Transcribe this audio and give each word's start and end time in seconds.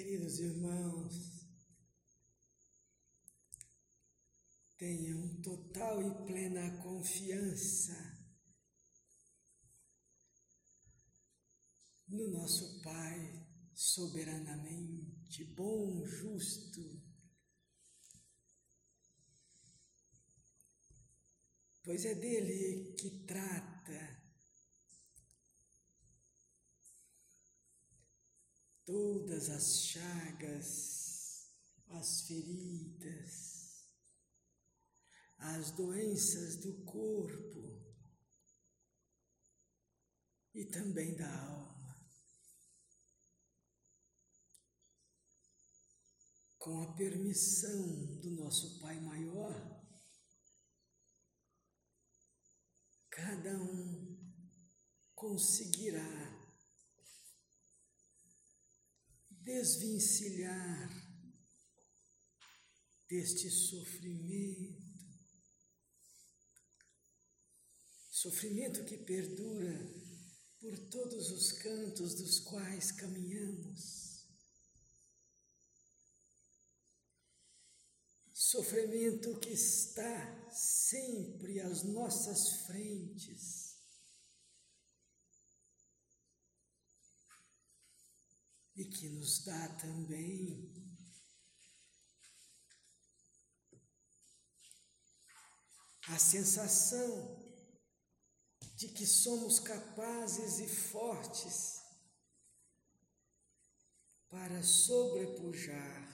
Queridos 0.00 0.38
irmãos, 0.38 1.46
tenham 4.78 5.42
total 5.42 6.00
e 6.02 6.26
plena 6.26 6.82
confiança 6.82 7.94
no 12.08 12.30
nosso 12.30 12.80
Pai 12.80 13.46
soberanamente 13.74 15.44
bom, 15.54 16.02
justo. 16.06 16.80
Pois 21.82 22.06
é 22.06 22.14
dele 22.14 22.94
que 22.94 23.10
trata 23.26 24.19
todas 28.90 29.48
as 29.50 29.84
chagas, 29.84 31.48
as 31.90 32.22
feridas, 32.22 33.86
as 35.38 35.70
doenças 35.70 36.56
do 36.56 36.84
corpo 36.84 37.80
e 40.52 40.64
também 40.64 41.14
da 41.14 41.32
alma. 41.32 41.94
Com 46.58 46.82
a 46.82 46.92
permissão 46.94 48.16
do 48.16 48.32
nosso 48.32 48.80
Pai 48.80 49.00
Maior, 49.00 49.86
cada 53.08 53.56
um 53.56 54.18
conseguirá 55.14 56.39
desvencilhar 59.50 60.88
deste 63.08 63.50
sofrimento, 63.50 64.80
sofrimento 68.08 68.84
que 68.84 68.96
perdura 68.98 69.74
por 70.60 70.78
todos 70.90 71.32
os 71.32 71.50
cantos 71.52 72.14
dos 72.14 72.38
quais 72.40 72.92
caminhamos. 72.92 74.24
Sofrimento 78.32 79.38
que 79.40 79.50
está 79.50 80.50
sempre 80.52 81.60
às 81.60 81.82
nossas 81.82 82.66
frentes 82.66 83.69
e 88.76 88.84
que 88.84 89.08
nos 89.08 89.44
dá 89.44 89.68
também 89.76 90.72
a 96.08 96.18
sensação 96.18 97.38
de 98.76 98.88
que 98.88 99.06
somos 99.06 99.60
capazes 99.60 100.58
e 100.58 100.68
fortes 100.68 101.82
para 104.28 104.62
sobrepujar 104.62 106.08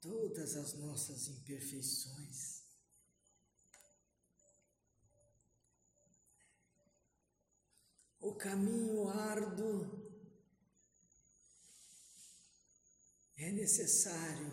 todas 0.00 0.56
as 0.56 0.74
nossas 0.74 1.28
imperfeições. 1.28 2.62
o 8.22 8.31
caminho 8.42 9.08
árduo 9.08 9.88
é 13.36 13.52
necessário 13.52 14.52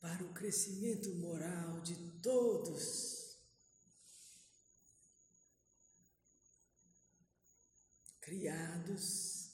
para 0.00 0.24
o 0.24 0.32
crescimento 0.32 1.14
moral 1.16 1.82
de 1.82 1.94
todos. 2.22 3.36
Criados 8.22 9.50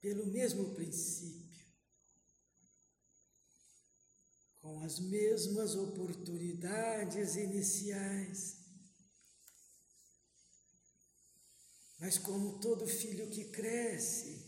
pelo 0.00 0.26
mesmo 0.26 0.74
princípio, 0.74 1.66
com 4.60 4.82
as 4.84 4.98
mesmas 4.98 5.76
oportunidades 5.76 7.36
iniciais 7.36 8.57
Mas 12.08 12.16
como 12.16 12.58
todo 12.58 12.86
filho 12.86 13.28
que 13.28 13.44
cresce, 13.50 14.42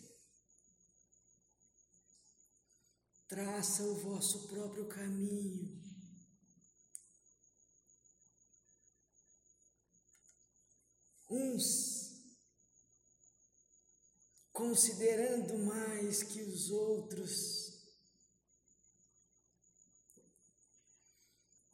traça 3.28 3.82
o 3.82 3.96
vosso 3.96 4.48
próprio 4.48 4.86
caminho. 4.86 5.78
Uns 11.28 12.14
considerando 14.50 15.58
mais 15.58 16.22
que 16.22 16.40
os 16.40 16.70
outros 16.70 17.74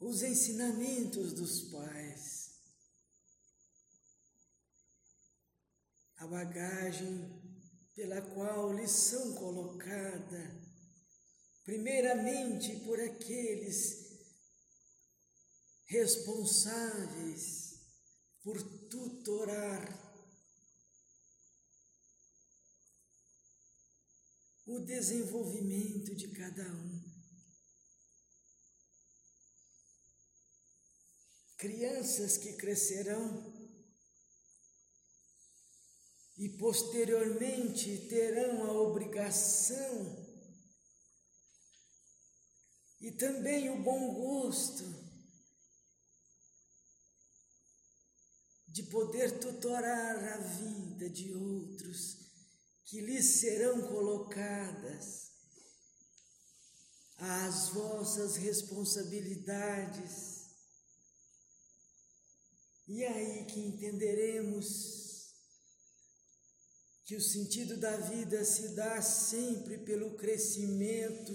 os 0.01 0.21
ensinamentos 0.21 1.31
dos 1.31 1.61
pais. 1.71 2.36
A 6.27 6.29
bagagem 6.29 7.25
pela 7.95 8.21
qual 8.21 8.73
lhes 8.73 8.91
são 8.91 9.33
colocada, 9.35 10.61
primeiramente 11.63 12.75
por 12.81 12.99
aqueles 12.99 14.05
responsáveis 15.85 17.79
por 18.43 18.61
tutorar 18.89 20.05
o 24.65 24.79
desenvolvimento 24.79 26.13
de 26.13 26.27
cada 26.29 26.63
um. 26.63 27.17
Crianças 31.57 32.37
que 32.37 32.53
crescerão 32.53 33.56
e 36.37 36.49
posteriormente 36.49 38.07
terão 38.09 38.63
a 38.63 38.73
obrigação 38.73 40.27
e 42.99 43.11
também 43.11 43.69
o 43.69 43.81
bom 43.81 44.13
gosto 44.13 44.83
de 48.67 48.83
poder 48.83 49.39
tutorar 49.39 50.33
a 50.33 50.37
vida 50.37 51.09
de 51.09 51.33
outros 51.33 52.17
que 52.85 52.99
lhes 53.01 53.39
serão 53.39 53.87
colocadas 53.87 55.31
as 57.17 57.69
vossas 57.69 58.35
responsabilidades. 58.35 60.45
E 62.87 63.03
é 63.03 63.11
aí 63.11 63.45
que 63.45 63.59
entenderemos 63.59 65.06
que 67.07 67.15
o 67.15 67.21
sentido 67.21 67.77
da 67.77 67.95
vida 67.95 68.43
se 68.43 68.75
dá 68.75 69.01
sempre 69.01 69.77
pelo 69.77 70.17
crescimento, 70.17 71.33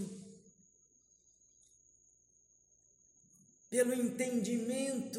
pelo 3.71 3.95
entendimento 3.95 5.19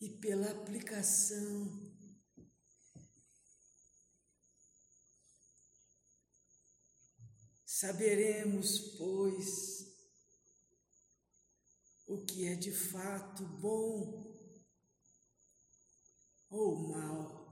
e 0.00 0.08
pela 0.08 0.52
aplicação. 0.52 1.92
Saberemos, 7.66 8.94
pois, 8.96 9.84
o 12.06 12.24
que 12.24 12.46
é 12.46 12.54
de 12.54 12.70
fato 12.70 13.44
bom 13.44 14.32
ou 16.48 16.76
mal 16.86 17.43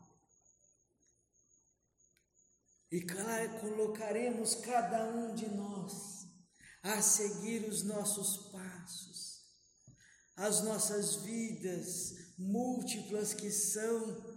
e 2.93 3.01
colocaremos 3.59 4.55
cada 4.57 5.03
um 5.17 5.35
de 5.35 5.49
nós 5.49 6.29
a 6.83 7.01
seguir 7.01 7.67
os 7.67 7.83
nossos 7.83 8.51
passos, 8.53 9.47
as 10.37 10.63
nossas 10.63 11.15
vidas 11.17 12.37
múltiplas 12.37 13.33
que 13.33 13.51
são. 13.51 14.31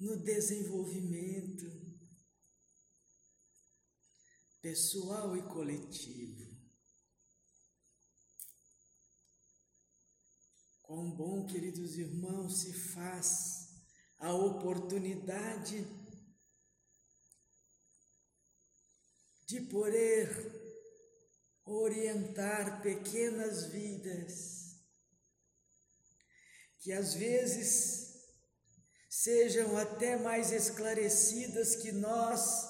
No 0.00 0.16
desenvolvimento 0.24 1.64
pessoal 4.60 5.36
e 5.36 5.42
coletivo. 5.42 6.45
Quão 10.86 11.10
bom, 11.10 11.44
queridos 11.44 11.98
irmãos, 11.98 12.60
se 12.60 12.72
faz 12.72 13.70
a 14.20 14.32
oportunidade 14.32 15.84
de 19.46 19.62
poder 19.62 20.28
orientar 21.64 22.80
pequenas 22.82 23.66
vidas 23.66 24.76
que 26.78 26.92
às 26.92 27.14
vezes 27.14 28.22
sejam 29.10 29.76
até 29.76 30.16
mais 30.16 30.52
esclarecidas 30.52 31.74
que 31.74 31.90
nós, 31.90 32.64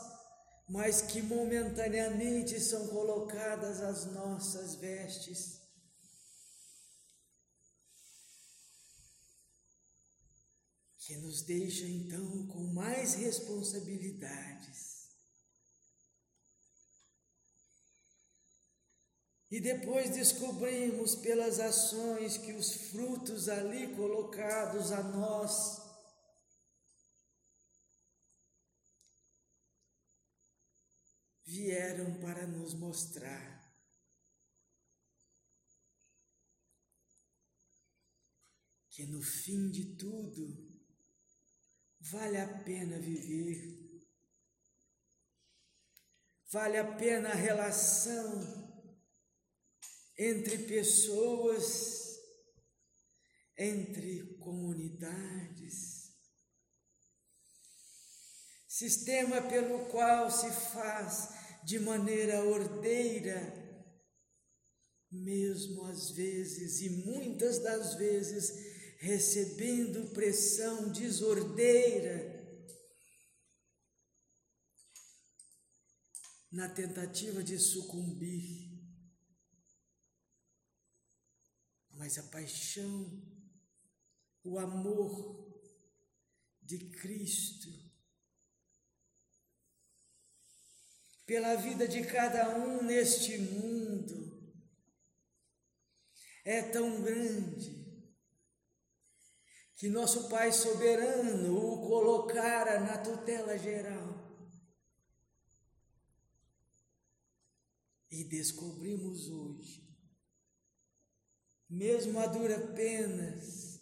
mas 0.66 1.02
que 1.02 1.20
momentaneamente 1.20 2.58
são 2.60 2.88
colocadas 2.88 3.82
as 3.82 4.06
nossas 4.06 4.74
vestes. 4.76 5.65
Que 11.06 11.16
nos 11.18 11.42
deixa 11.42 11.86
então 11.86 12.48
com 12.48 12.64
mais 12.74 13.14
responsabilidades. 13.14 15.06
E 19.48 19.60
depois 19.60 20.10
descobrimos 20.10 21.14
pelas 21.14 21.60
ações 21.60 22.36
que 22.36 22.52
os 22.52 22.90
frutos 22.90 23.48
ali 23.48 23.94
colocados 23.94 24.90
a 24.90 25.00
nós 25.04 25.80
vieram 31.44 32.18
para 32.18 32.48
nos 32.48 32.74
mostrar 32.74 33.64
que 38.90 39.06
no 39.06 39.22
fim 39.22 39.70
de 39.70 39.94
tudo 39.94 40.75
vale 42.10 42.38
a 42.40 42.46
pena 42.62 42.98
viver, 42.98 44.00
vale 46.50 46.78
a 46.78 46.96
pena 46.96 47.30
a 47.30 47.34
relação 47.34 48.66
entre 50.16 50.58
pessoas, 50.58 52.16
entre 53.56 54.36
comunidades. 54.38 56.12
Sistema 58.68 59.42
pelo 59.42 59.86
qual 59.86 60.30
se 60.30 60.50
faz 60.70 61.30
de 61.64 61.78
maneira 61.78 62.44
ordeira, 62.44 63.64
mesmo 65.10 65.86
às 65.86 66.10
vezes 66.10 66.80
e 66.82 66.90
muitas 66.90 67.58
das 67.58 67.94
vezes 67.94 68.75
recebendo 68.98 70.12
pressão 70.12 70.90
desordeira, 70.90 72.34
na 76.50 76.68
tentativa 76.68 77.42
de 77.42 77.58
sucumbir. 77.58 78.70
Mas 81.90 82.18
a 82.18 82.22
paixão, 82.24 83.22
o 84.42 84.58
amor 84.58 85.60
de 86.62 86.78
Cristo 86.90 87.70
pela 91.26 91.56
vida 91.56 91.88
de 91.88 92.04
cada 92.06 92.56
um 92.56 92.82
neste 92.84 93.36
mundo 93.36 94.54
é 96.44 96.62
tão 96.62 97.02
grande 97.02 97.85
que 99.76 99.88
nosso 99.88 100.28
Pai 100.28 100.52
soberano 100.52 101.56
o 101.56 101.86
colocara 101.86 102.80
na 102.80 102.98
tutela 102.98 103.56
geral. 103.56 104.16
E 108.10 108.24
descobrimos 108.24 109.28
hoje 109.28 109.86
mesmo 111.68 112.18
a 112.20 112.26
dura 112.26 112.58
penas, 112.74 113.80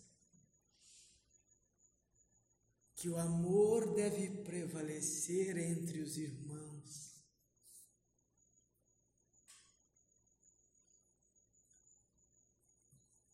que 2.94 3.08
o 3.08 3.18
amor 3.18 3.94
deve 3.94 4.42
prevalecer 4.42 5.56
entre 5.58 6.00
os 6.00 6.16
irmãos. 6.16 6.43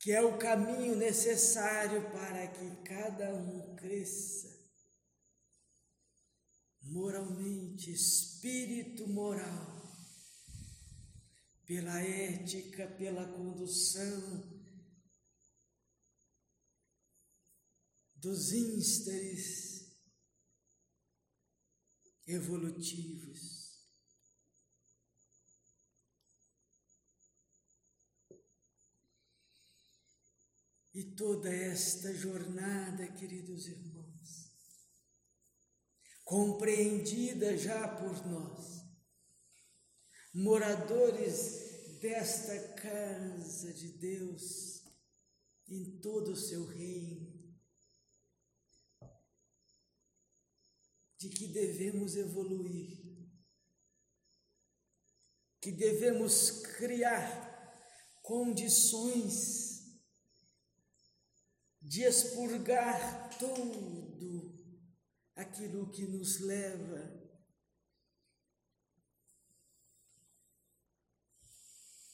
Que 0.00 0.12
é 0.12 0.23
o 0.23 0.38
caminho 0.38 0.97
necessário 0.97 2.11
para 2.11 2.49
que 2.49 2.82
cada 2.82 3.32
um 3.35 3.76
cresça 3.76 4.49
moralmente, 6.82 7.93
espírito 7.93 9.06
moral 9.06 9.81
pela 11.64 12.00
ética, 12.00 12.88
pela 12.99 13.25
condução 13.32 14.61
dos 18.17 18.53
ínstares 18.53 19.96
evolutivos. 22.26 23.60
E 31.00 31.02
toda 31.02 31.49
esta 31.49 32.12
jornada, 32.12 33.06
queridos 33.06 33.67
irmãos, 33.67 34.52
compreendida 36.23 37.56
já 37.56 37.88
por 37.88 38.26
nós, 38.26 38.85
moradores 40.35 41.99
desta 42.02 42.75
casa 42.75 43.73
de 43.73 43.93
Deus, 43.93 44.82
em 45.67 45.98
todo 46.03 46.32
o 46.32 46.36
seu 46.36 46.67
reino, 46.67 47.51
de 51.17 51.31
que 51.31 51.46
devemos 51.46 52.15
evoluir, 52.15 53.01
que 55.63 55.72
devemos 55.72 56.60
criar 56.77 57.48
condições 58.20 59.69
de 61.91 62.05
expurgar 62.05 63.37
tudo 63.37 64.55
aquilo 65.35 65.91
que 65.91 66.06
nos 66.06 66.39
leva 66.39 67.20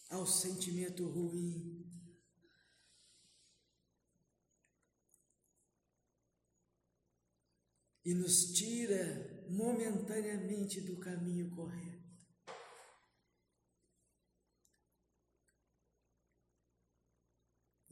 ao 0.09 0.27
sentimento 0.27 1.07
ruim. 1.07 1.85
E 8.03 8.15
nos 8.15 8.55
tira 8.55 9.45
momentaneamente 9.51 10.81
do 10.81 10.99
caminho 10.99 11.51
correto. 11.55 11.96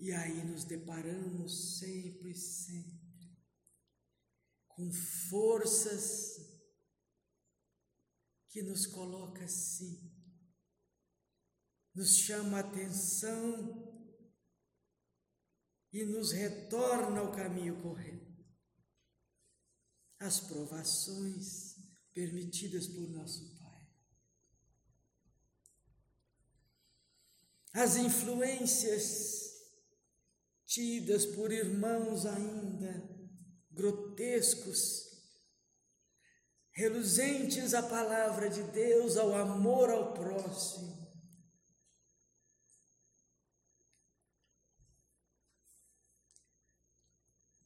E 0.04 0.12
aí 0.12 0.44
nos 0.44 0.64
deparamos 0.64 1.78
sempre, 1.78 2.34
sempre 2.34 3.34
com 4.68 4.92
forças 4.92 6.36
que 8.50 8.60
nos 8.60 8.84
coloca 8.84 9.44
assim 9.44 10.12
nos 11.94 12.18
chama 12.18 12.58
a 12.58 12.60
atenção 12.60 13.82
e 15.90 16.04
nos 16.04 16.32
retorna 16.32 17.20
ao 17.20 17.32
caminho 17.32 17.80
correto. 17.80 18.44
As 20.18 20.38
provações 20.38 21.76
permitidas 22.12 22.88
por 22.88 23.08
nosso 23.08 23.56
Pai. 23.58 23.88
As 27.72 27.96
influências 27.96 29.43
tidas 30.74 31.24
por 31.24 31.52
irmãos 31.52 32.26
ainda 32.26 33.08
grotescos, 33.70 35.04
reluzentes 36.72 37.74
à 37.74 37.82
palavra 37.82 38.48
de 38.48 38.62
Deus, 38.62 39.16
ao 39.16 39.34
amor 39.34 39.90
ao 39.90 40.12
próximo 40.14 41.04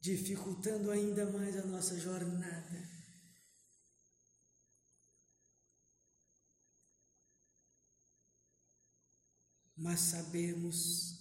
dificultando 0.09 0.91
ainda 0.91 1.27
mais 1.31 1.55
a 1.59 1.67
nossa 1.67 1.99
jornada. 1.99 2.89
Mas 9.77 10.01
sabemos 10.01 11.18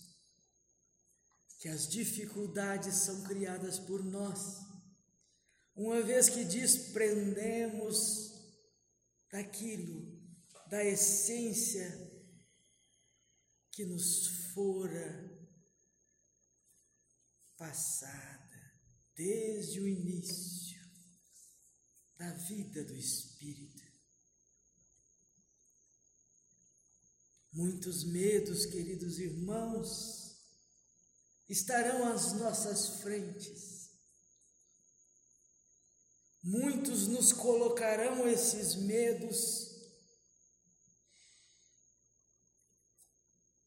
que 1.57 1.67
as 1.67 1.87
dificuldades 1.87 2.95
são 2.95 3.23
criadas 3.23 3.79
por 3.79 4.03
nós, 4.03 4.65
uma 5.75 6.01
vez 6.01 6.29
que 6.29 6.43
desprendemos 6.43 8.31
daquilo, 9.31 10.17
da 10.69 10.83
essência 10.83 12.07
que 13.71 13.85
nos 13.85 14.27
fora 14.53 15.37
passada 17.57 18.47
desde 19.15 19.79
o 19.79 19.87
início 19.87 20.79
da 22.17 22.31
vida 22.33 22.83
do 22.83 22.95
Espírito. 22.95 23.83
Muitos 27.53 28.03
medos, 28.03 28.65
queridos 28.67 29.17
irmãos, 29.19 30.26
estarão 31.49 32.11
às 32.11 32.33
nossas 32.33 33.01
frentes. 33.01 33.89
Muitos 36.43 37.07
nos 37.07 37.33
colocarão 37.33 38.27
esses 38.27 38.75
medos 38.75 39.67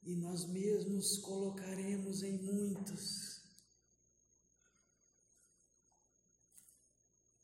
e 0.03 0.17
nós 0.17 0.45
mesmos 0.47 1.19
colocaremos 1.19 2.23
em 2.23 2.39
muitos. 2.39 3.41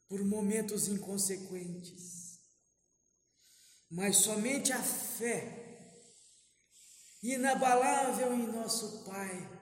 Por 0.09 0.25
momentos 0.25 0.87
inconsequentes, 0.87 2.41
mas 3.91 4.19
somente 4.19 4.73
a 4.73 4.83
fé 4.83 5.67
inabalável 7.23 8.33
em 8.33 8.47
nosso 8.47 9.05
Pai, 9.05 9.56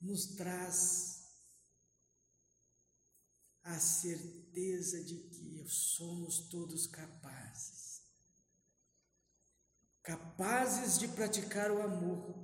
nos 0.00 0.36
traz 0.36 1.18
a 3.62 3.78
certeza 3.78 5.02
de 5.04 5.14
que 5.14 5.64
somos 5.68 6.48
todos 6.48 6.86
capazes, 6.86 8.02
capazes 10.02 10.98
de 10.98 11.08
praticar 11.08 11.70
o 11.70 11.82
amor, 11.82 12.34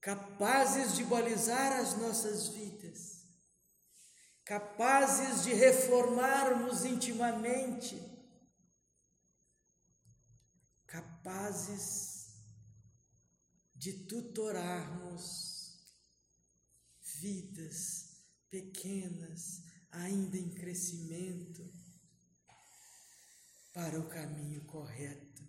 capazes 0.00 0.94
de 0.94 1.04
balizar 1.04 1.80
as 1.80 1.96
nossas 1.96 2.48
vidas, 2.48 3.24
capazes 4.44 5.44
de 5.44 5.54
reformarmos 5.54 6.84
intimamente. 6.84 8.16
Capazes 10.86 12.07
de 13.78 13.92
tutorarmos 13.92 15.78
vidas 17.20 18.08
pequenas, 18.50 19.62
ainda 19.90 20.36
em 20.36 20.50
crescimento, 20.50 21.64
para 23.72 24.00
o 24.00 24.08
caminho 24.08 24.64
correto. 24.64 25.46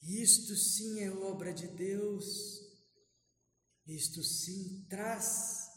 Isto 0.00 0.54
sim 0.54 1.00
é 1.00 1.10
obra 1.10 1.52
de 1.52 1.66
Deus, 1.66 2.60
isto 3.84 4.22
sim 4.22 4.86
traz 4.88 5.68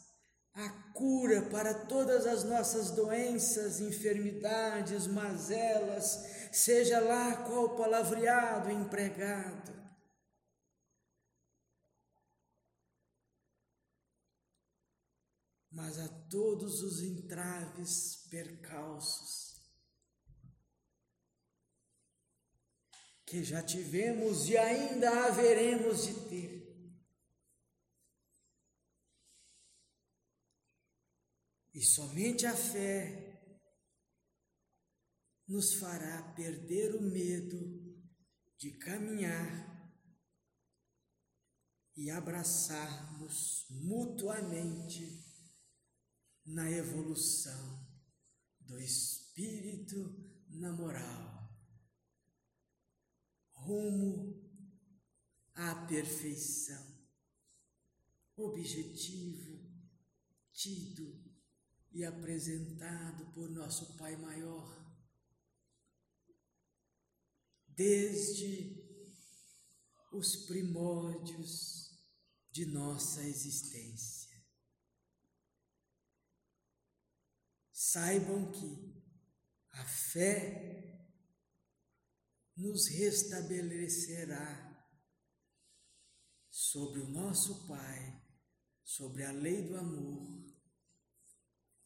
a 0.54 0.68
cura 0.92 1.42
para 1.48 1.86
todas 1.86 2.26
as 2.26 2.44
nossas 2.44 2.90
doenças, 2.90 3.80
enfermidades, 3.80 5.06
mazelas, 5.06 6.41
seja 6.52 7.00
lá 7.00 7.44
qual 7.44 7.74
palavreado 7.76 8.70
empregado. 8.70 9.72
Mas 15.70 15.98
a 15.98 16.06
todos 16.28 16.82
os 16.82 17.02
entraves, 17.02 18.26
percalços, 18.28 19.56
que 23.24 23.42
já 23.42 23.62
tivemos 23.62 24.50
e 24.50 24.58
ainda 24.58 25.26
haveremos 25.26 26.06
de 26.06 26.28
ter. 26.28 26.62
E 31.72 31.82
somente 31.82 32.44
a 32.44 32.54
fé 32.54 33.31
nos 35.52 35.74
fará 35.74 36.32
perder 36.34 36.94
o 36.94 37.02
medo 37.02 37.60
de 38.56 38.70
caminhar 38.78 39.70
e 41.94 42.10
abraçarmos 42.10 43.66
mutuamente 43.68 45.22
na 46.46 46.70
evolução 46.70 47.86
do 48.60 48.80
espírito 48.80 50.26
na 50.48 50.72
moral, 50.72 51.54
rumo 53.52 54.42
à 55.54 55.84
perfeição, 55.84 56.82
objetivo 58.36 59.70
tido 60.50 61.22
e 61.90 62.06
apresentado 62.06 63.30
por 63.34 63.50
nosso 63.50 63.98
Pai 63.98 64.16
Maior. 64.16 64.91
Desde 67.84 68.80
os 70.12 70.36
primórdios 70.46 71.98
de 72.52 72.64
nossa 72.64 73.24
existência. 73.24 74.40
Saibam 77.72 78.52
que 78.52 79.02
a 79.72 79.84
fé 79.84 81.08
nos 82.56 82.86
restabelecerá 82.86 84.86
sobre 86.48 87.00
o 87.00 87.08
nosso 87.08 87.66
Pai, 87.66 88.22
sobre 88.84 89.24
a 89.24 89.32
lei 89.32 89.60
do 89.60 89.76
amor 89.76 90.46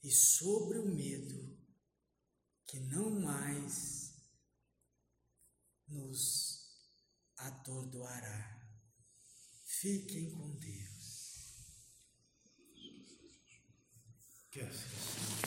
e 0.02 0.10
sobre 0.10 0.78
o 0.78 0.94
medo 0.94 1.58
que 2.66 2.80
não 2.80 3.18
mais 3.18 4.14
nos 5.88 6.56
atordoará. 7.36 8.56
Fiquem 9.64 10.30
com 10.30 10.54
Deus. 10.56 10.96
Assim 14.56 15.45